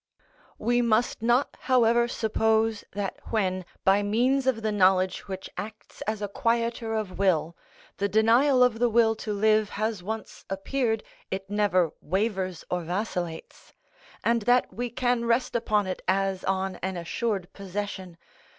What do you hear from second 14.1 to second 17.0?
and that we can rest upon it as on an